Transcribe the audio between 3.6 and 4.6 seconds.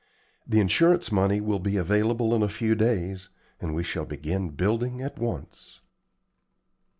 we shall begin